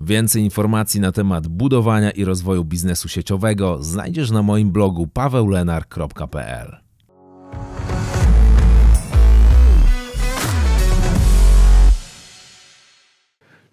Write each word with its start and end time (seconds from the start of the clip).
Więcej 0.00 0.42
informacji 0.42 1.00
na 1.00 1.12
temat 1.12 1.48
budowania 1.48 2.10
i 2.10 2.24
rozwoju 2.24 2.64
biznesu 2.64 3.08
sieciowego 3.08 3.82
znajdziesz 3.82 4.30
na 4.30 4.42
moim 4.42 4.70
blogu 4.70 5.06
paweulenar.pl. 5.06 6.89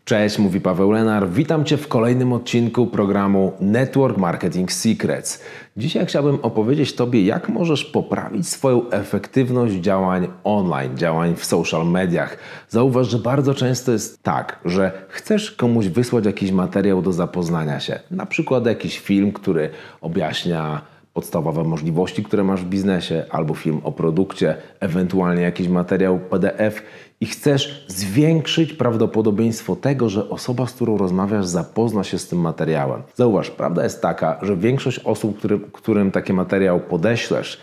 Cześć, 0.07 0.39
mówi 0.39 0.61
Paweł 0.61 0.91
Lenar. 0.91 1.29
Witam 1.29 1.65
Cię 1.65 1.77
w 1.77 1.87
kolejnym 1.87 2.33
odcinku 2.33 2.87
programu 2.87 3.51
Network 3.59 4.17
Marketing 4.17 4.71
Secrets. 4.71 5.43
Dzisiaj 5.77 6.05
chciałbym 6.05 6.39
opowiedzieć 6.41 6.95
Tobie, 6.95 7.25
jak 7.25 7.49
możesz 7.49 7.85
poprawić 7.85 8.47
swoją 8.47 8.89
efektywność 8.89 9.75
działań 9.75 10.27
online, 10.43 10.97
działań 10.97 11.35
w 11.35 11.45
social 11.45 11.87
mediach. 11.87 12.37
Zauważ, 12.69 13.07
że 13.07 13.19
bardzo 13.19 13.53
często 13.53 13.91
jest 13.91 14.23
tak, 14.23 14.59
że 14.65 14.91
chcesz 15.09 15.51
komuś 15.51 15.87
wysłać 15.87 16.25
jakiś 16.25 16.51
materiał 16.51 17.01
do 17.01 17.13
zapoznania 17.13 17.79
się, 17.79 17.99
na 18.11 18.25
przykład 18.25 18.65
jakiś 18.65 18.99
film, 18.99 19.31
który 19.31 19.69
objaśnia 20.01 20.81
podstawowe 21.17 21.63
możliwości, 21.63 22.23
które 22.23 22.43
masz 22.43 22.61
w 22.61 22.69
biznesie, 22.69 23.25
albo 23.29 23.53
film 23.53 23.81
o 23.83 23.91
produkcie, 23.91 24.55
ewentualnie 24.79 25.41
jakiś 25.41 25.67
materiał 25.67 26.19
PDF 26.19 26.81
i 27.21 27.25
chcesz 27.25 27.85
zwiększyć 27.87 28.73
prawdopodobieństwo 28.73 29.75
tego, 29.75 30.09
że 30.09 30.29
osoba, 30.29 30.65
z 30.65 30.73
którą 30.73 30.97
rozmawiasz, 30.97 31.45
zapozna 31.45 32.03
się 32.03 32.19
z 32.19 32.27
tym 32.27 32.39
materiałem. 32.39 33.01
Zauważ, 33.15 33.49
prawda 33.49 33.83
jest 33.83 34.01
taka, 34.01 34.39
że 34.41 34.57
większość 34.57 34.99
osób, 34.99 35.37
który, 35.37 35.59
którym 35.59 36.11
taki 36.11 36.33
materiał 36.33 36.79
podeślesz, 36.79 37.61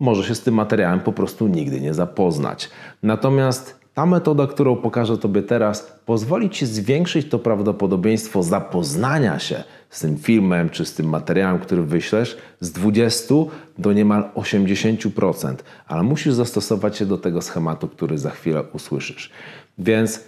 może 0.00 0.24
się 0.24 0.34
z 0.34 0.42
tym 0.42 0.54
materiałem 0.54 1.00
po 1.00 1.12
prostu 1.12 1.48
nigdy 1.48 1.80
nie 1.80 1.94
zapoznać. 1.94 2.70
Natomiast 3.02 3.80
ta 3.98 4.06
metoda, 4.06 4.46
którą 4.46 4.76
pokażę 4.76 5.18
Tobie 5.18 5.42
teraz, 5.42 5.98
pozwoli 6.06 6.50
Ci 6.50 6.66
zwiększyć 6.66 7.28
to 7.28 7.38
prawdopodobieństwo 7.38 8.42
zapoznania 8.42 9.38
się 9.38 9.64
z 9.90 10.00
tym 10.00 10.16
filmem 10.16 10.70
czy 10.70 10.84
z 10.84 10.94
tym 10.94 11.08
materiałem, 11.08 11.58
który 11.58 11.82
wyślesz, 11.82 12.36
z 12.60 12.72
20 12.72 13.34
do 13.78 13.92
niemal 13.92 14.30
80%, 14.34 15.54
ale 15.86 16.02
musisz 16.02 16.34
zastosować 16.34 16.96
się 16.96 17.06
do 17.06 17.18
tego 17.18 17.42
schematu, 17.42 17.88
który 17.88 18.18
za 18.18 18.30
chwilę 18.30 18.62
usłyszysz. 18.72 19.30
Więc 19.78 20.24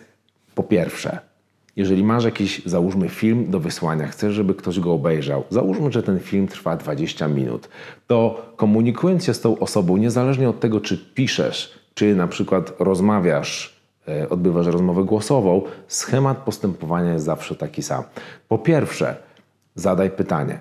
po 0.54 0.62
pierwsze, 0.62 1.18
jeżeli 1.76 2.04
masz 2.04 2.24
jakiś, 2.24 2.62
załóżmy, 2.66 3.08
film 3.08 3.50
do 3.50 3.60
wysłania, 3.60 4.06
chcesz, 4.06 4.34
żeby 4.34 4.54
ktoś 4.54 4.80
go 4.80 4.92
obejrzał, 4.92 5.44
załóżmy, 5.50 5.92
że 5.92 6.02
ten 6.02 6.18
film 6.20 6.48
trwa 6.48 6.76
20 6.76 7.28
minut, 7.28 7.68
to 8.06 8.46
komunikując 8.56 9.24
się 9.24 9.34
z 9.34 9.40
tą 9.40 9.58
osobą, 9.58 9.96
niezależnie 9.96 10.48
od 10.48 10.60
tego, 10.60 10.80
czy 10.80 10.98
piszesz, 11.14 11.79
czy 11.94 12.14
na 12.14 12.26
przykład 12.26 12.72
rozmawiasz, 12.78 13.80
e, 14.08 14.28
odbywasz 14.28 14.66
rozmowę 14.66 15.04
głosową, 15.04 15.62
schemat 15.88 16.38
postępowania 16.38 17.12
jest 17.12 17.24
zawsze 17.24 17.54
taki 17.54 17.82
sam. 17.82 18.04
Po 18.48 18.58
pierwsze, 18.58 19.16
zadaj 19.74 20.10
pytanie. 20.10 20.60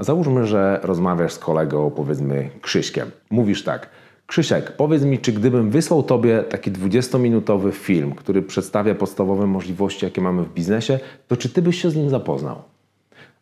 Załóżmy, 0.00 0.46
że 0.46 0.80
rozmawiasz 0.82 1.32
z 1.32 1.38
kolegą, 1.38 1.90
powiedzmy 1.90 2.50
Krzyśkiem. 2.60 3.10
Mówisz 3.30 3.64
tak. 3.64 3.88
Krzysiek, 4.26 4.72
powiedz 4.72 5.02
mi, 5.02 5.18
czy 5.18 5.32
gdybym 5.32 5.70
wysłał 5.70 6.02
Tobie 6.02 6.42
taki 6.42 6.72
20-minutowy 6.72 7.72
film, 7.72 8.14
który 8.14 8.42
przedstawia 8.42 8.94
podstawowe 8.94 9.46
możliwości, 9.46 10.04
jakie 10.04 10.20
mamy 10.20 10.42
w 10.42 10.52
biznesie, 10.52 10.98
to 11.28 11.36
czy 11.36 11.48
Ty 11.48 11.62
byś 11.62 11.82
się 11.82 11.90
z 11.90 11.96
nim 11.96 12.10
zapoznał? 12.10 12.62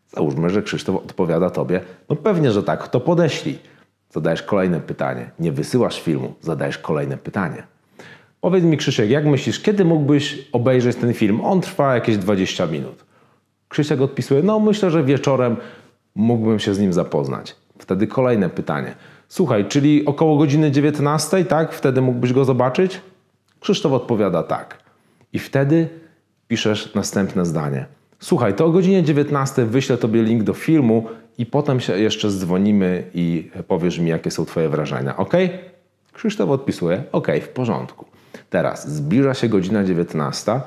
Załóżmy, 0.09 0.51
że 0.51 0.63
Krzysztof 0.63 0.97
odpowiada 0.97 1.51
Tobie, 1.51 1.81
no 2.09 2.17
pewnie, 2.17 2.51
że 2.51 2.63
tak, 2.63 2.89
to 2.89 3.01
podeślij. 3.01 3.59
Zadajesz 4.17 4.43
kolejne 4.43 4.81
pytanie. 4.81 5.31
Nie 5.39 5.53
wysyłasz 5.53 6.03
filmu, 6.03 6.35
zadajesz 6.41 6.79
kolejne 6.79 7.17
pytanie. 7.17 7.63
Powiedz 8.41 8.65
mi, 8.65 8.77
Krzysiek, 8.77 9.11
jak 9.11 9.27
myślisz, 9.27 9.61
kiedy 9.61 9.85
mógłbyś 9.85 10.49
obejrzeć 10.53 10.97
ten 10.97 11.15
film? 11.15 11.41
On 11.41 11.61
trwa 11.61 11.95
jakieś 11.95 12.17
20 12.17 12.67
minut. 12.67 13.05
Krzysiek 13.69 14.01
odpisuje, 14.01 14.43
no 14.43 14.61
myślę, 14.61 14.91
że 14.91 15.05
wieczorem 15.05 15.57
mógłbym 16.15 16.59
się 16.59 16.75
z 16.75 16.79
nim 16.79 16.93
zapoznać. 16.93 17.57
Wtedy 17.79 18.07
kolejne 18.07 18.49
pytanie. 18.49 18.95
Słuchaj, 19.29 19.65
czyli 19.65 20.05
około 20.05 20.37
godziny 20.37 20.71
19, 20.71 21.45
tak? 21.45 21.73
Wtedy 21.73 22.01
mógłbyś 22.01 22.33
go 22.33 22.45
zobaczyć? 22.45 23.01
Krzysztof 23.61 23.93
odpowiada 23.93 24.43
tak. 24.43 24.79
I 25.33 25.39
wtedy 25.39 25.89
piszesz 26.49 26.95
następne 26.95 27.47
zdanie. 27.47 27.87
Słuchaj, 28.21 28.55
to 28.55 28.67
o 28.67 28.71
godzinie 28.71 29.03
19 29.03 29.65
wyślę 29.65 29.97
Tobie 29.97 30.23
link 30.23 30.43
do 30.43 30.55
filmu 30.55 31.07
i 31.39 31.47
potem 31.47 31.81
się 31.81 31.99
jeszcze 31.99 32.31
zdzwonimy 32.31 33.05
i 33.15 33.51
powiesz 33.69 33.99
mi, 33.99 34.11
jakie 34.11 34.31
są 34.31 34.45
Twoje 34.45 34.69
wrażenia, 34.69 35.17
ok? 35.17 35.33
Krzysztof 36.13 36.51
odpisuje, 36.51 37.03
ok, 37.13 37.29
w 37.43 37.49
porządku. 37.49 38.05
Teraz 38.51 38.95
zbliża 38.95 39.35
się 39.35 39.49
godzina 39.49 39.85
19 39.85 40.61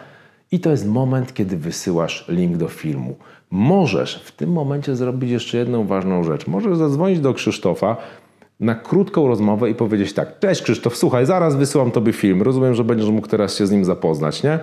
i 0.52 0.60
to 0.60 0.72
jest 0.72 0.88
moment, 0.88 1.34
kiedy 1.34 1.58
wysyłasz 1.58 2.26
link 2.28 2.58
do 2.58 2.68
filmu. 2.68 3.16
Możesz 3.52 4.24
w 4.24 4.32
tym 4.32 4.52
momencie 4.52 4.96
zrobić 4.96 5.32
jeszcze 5.32 5.58
jedną 5.58 5.88
ważną 5.88 6.24
rzecz. 6.24 6.48
Możesz 6.48 6.78
zadzwonić 6.78 7.20
do 7.20 7.34
Krzysztofa 7.34 7.98
na 8.60 8.76
krótką 8.76 9.28
rozmowę 9.28 9.70
i 9.70 9.76
powiedzieć 9.76 10.14
tak: 10.14 10.40
Cześć 10.40 10.62
Krzysztof, 10.62 10.98
słuchaj, 10.98 11.26
zaraz 11.26 11.56
wysyłam 11.56 11.92
Tobie 11.92 12.14
film. 12.14 12.42
Rozumiem, 12.42 12.76
że 12.76 12.84
będziesz 12.84 13.10
mógł 13.10 13.28
teraz 13.28 13.58
się 13.58 13.68
z 13.68 13.72
nim 13.72 13.86
zapoznać, 13.86 14.44
nie? 14.44 14.60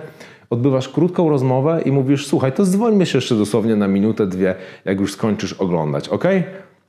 Odbywasz 0.49 0.89
krótką 0.89 1.29
rozmowę 1.29 1.81
i 1.85 1.91
mówisz: 1.91 2.27
Słuchaj, 2.27 2.51
to 2.51 2.65
dzwońmy 2.65 3.05
się 3.05 3.17
jeszcze 3.17 3.35
dosłownie 3.35 3.75
na 3.75 3.87
minutę, 3.87 4.27
dwie, 4.27 4.55
jak 4.85 4.99
już 4.99 5.13
skończysz 5.13 5.53
oglądać, 5.53 6.09
ok? 6.09 6.23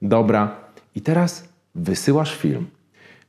Dobra. 0.02 0.50
I 0.94 1.00
teraz 1.00 1.48
wysyłasz 1.74 2.36
film. 2.36 2.66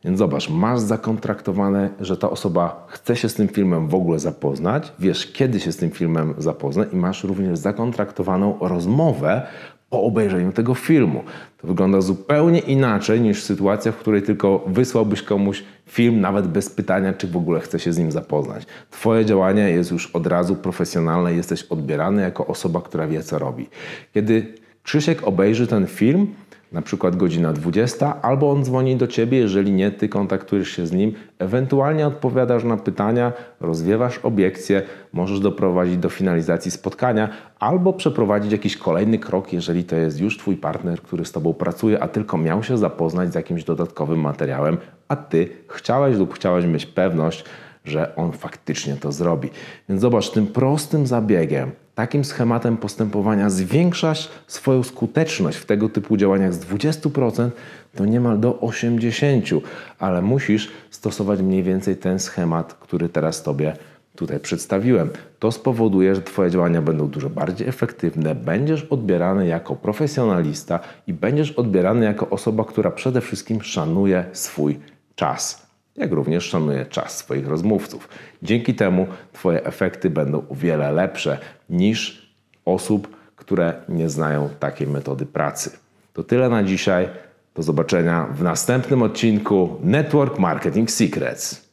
Więc 0.04 0.20
zobacz, 0.20 0.50
masz 0.50 0.80
zakontraktowane, 0.80 1.90
że 2.00 2.18
ta 2.18 2.30
osoba 2.30 2.88
chce 2.90 3.16
się 3.16 3.30
z 3.30 3.34
tym 3.34 3.48
filmem 3.48 3.88
w 3.88 3.96
ogóle 3.96 4.20
zapoznać, 4.20 4.94
wiesz 5.00 5.32
kiedy 5.32 5.60
się 5.60 5.72
z 5.72 5.78
tym 5.78 5.92
filmem 5.92 6.34
zapozna 6.38 6.86
i 6.86 6.96
masz 6.96 7.24
również 7.24 7.60
zakontraktowaną 7.60 8.58
rozmowę 8.62 9.48
po 9.90 10.04
obejrzeniu 10.04 10.52
tego 10.52 10.76
filmu. 10.76 11.24
To 11.58 11.68
wygląda 11.68 12.02
zupełnie 12.02 12.60
inaczej 12.60 13.22
niż 13.22 13.44
sytuacja, 13.44 13.92
w 13.92 13.98
której 13.98 14.22
tylko 14.22 14.64
wysłałbyś 14.68 15.22
komuś 15.22 15.64
film, 15.86 16.22
nawet 16.22 16.48
bez 16.48 16.70
pytania, 16.70 17.14
czy 17.14 17.28
w 17.28 17.38
ogóle 17.38 17.60
chce 17.60 17.80
się 17.80 17.94
z 17.94 17.98
nim 17.98 18.12
zapoznać. 18.12 18.64
Twoje 18.92 19.26
działanie 19.26 19.70
jest 19.70 19.92
już 19.92 20.08
od 20.08 20.28
razu 20.28 20.56
profesjonalne, 20.56 21.34
jesteś 21.34 21.64
odbierany 21.64 22.22
jako 22.22 22.48
osoba, 22.48 22.82
która 22.82 23.08
wie, 23.08 23.24
co 23.24 23.40
robi. 23.40 23.70
Kiedy 24.14 24.54
Krzysiek 24.84 25.28
obejrzy 25.28 25.68
ten 25.68 25.88
film, 25.88 26.28
na 26.72 26.82
przykład 26.82 27.16
godzina 27.16 27.54
20, 27.54 28.22
albo 28.22 28.52
on 28.52 28.64
dzwoni 28.64 28.96
do 28.96 29.08
ciebie, 29.08 29.38
jeżeli 29.38 29.72
nie, 29.72 29.92
ty 29.92 30.10
kontaktujesz 30.10 30.70
się 30.70 30.88
z 30.88 30.92
nim, 30.92 31.14
ewentualnie 31.40 32.08
odpowiadasz 32.08 32.64
na 32.64 32.78
pytania, 32.78 33.34
rozwiewasz 33.60 34.18
obiekcje, 34.18 34.82
możesz 35.14 35.40
doprowadzić 35.40 35.98
do 35.98 36.10
finalizacji 36.10 36.72
spotkania, 36.72 37.30
albo 37.60 37.94
przeprowadzić 37.94 38.52
jakiś 38.52 38.78
kolejny 38.78 39.20
krok, 39.20 39.54
jeżeli 39.54 39.84
to 39.84 39.96
jest 39.96 40.22
już 40.22 40.38
twój 40.38 40.58
partner, 40.58 41.02
który 41.02 41.26
z 41.26 41.32
tobą 41.32 41.54
pracuje, 41.54 42.04
a 42.04 42.08
tylko 42.08 42.38
miał 42.38 42.64
się 42.64 42.78
zapoznać 42.78 43.32
z 43.32 43.36
jakimś 43.36 43.64
dodatkowym 43.64 44.20
materiałem, 44.20 44.78
a 45.08 45.16
ty 45.16 45.50
chciałeś 45.68 46.18
lub 46.18 46.34
chciałeś 46.34 46.66
mieć 46.66 46.86
pewność, 46.86 47.46
że 47.86 48.16
on 48.16 48.32
faktycznie 48.32 48.96
to 48.96 49.12
zrobi. 49.12 49.50
Więc 49.90 50.02
zobacz, 50.02 50.30
tym 50.30 50.48
prostym 50.48 51.08
zabiegiem, 51.08 51.72
takim 51.96 52.26
schematem 52.26 52.78
postępowania 52.78 53.50
zwiększasz 53.50 54.30
swoją 54.48 54.84
skuteczność 54.84 55.58
w 55.58 55.66
tego 55.66 55.90
typu 55.90 56.18
działaniach 56.18 56.54
z 56.54 56.60
20% 56.60 57.50
do 57.96 58.06
niemal 58.06 58.40
do 58.40 58.52
80%, 58.52 59.62
ale 60.00 60.22
musisz 60.22 60.72
stosować 60.90 61.42
mniej 61.42 61.64
więcej 61.64 61.98
ten 61.98 62.20
schemat, 62.20 62.74
który 62.74 63.10
teraz 63.10 63.44
Tobie 63.44 63.74
tutaj 64.16 64.40
przedstawiłem. 64.40 65.10
To 65.40 65.52
spowoduje, 65.52 66.16
że 66.16 66.22
Twoje 66.22 66.52
działania 66.52 66.82
będą 66.82 67.08
dużo 67.08 67.30
bardziej 67.30 67.68
efektywne, 67.68 68.36
będziesz 68.36 68.84
odbierany 68.84 69.48
jako 69.48 69.76
profesjonalista 69.76 70.80
i 71.08 71.14
będziesz 71.14 71.52
odbierany 71.52 72.06
jako 72.06 72.30
osoba, 72.30 72.66
która 72.66 72.92
przede 72.92 73.22
wszystkim 73.22 73.62
szanuje 73.62 74.26
swój 74.34 74.80
czas 75.16 75.69
jak 76.00 76.12
również 76.12 76.44
szanuje 76.44 76.86
czas 76.86 77.18
swoich 77.18 77.48
rozmówców. 77.48 78.10
Dzięki 78.44 78.76
temu 78.76 79.08
Twoje 79.34 79.64
efekty 79.64 80.10
będą 80.10 80.44
o 80.50 80.56
wiele 80.56 80.92
lepsze 80.92 81.38
niż 81.70 82.30
osób, 82.66 83.16
które 83.36 83.74
nie 83.90 84.10
znają 84.10 84.50
takiej 84.60 84.88
metody 84.88 85.26
pracy. 85.26 85.72
To 86.14 86.24
tyle 86.24 86.50
na 86.50 86.64
dzisiaj. 86.64 87.10
Do 87.56 87.64
zobaczenia 87.64 88.28
w 88.34 88.44
następnym 88.44 89.02
odcinku 89.02 89.76
Network 89.84 90.40
Marketing 90.40 90.92
Secrets. 90.92 91.70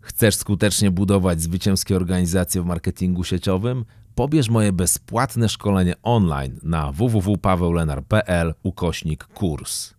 Chcesz 0.00 0.34
skutecznie 0.34 0.90
budować 0.90 1.40
zwycięskie 1.40 1.96
organizacje 1.96 2.62
w 2.62 2.64
marketingu 2.64 3.24
sieciowym? 3.24 3.84
Pobierz 4.14 4.48
moje 4.48 4.72
bezpłatne 4.72 5.48
szkolenie 5.48 5.94
online 6.02 6.60
na 6.62 6.92
www.pawełlenar.pl 6.92 8.54
ukośnik 8.62 9.24
kurs. 9.24 9.94